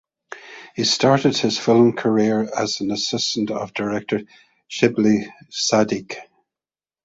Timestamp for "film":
1.59-1.93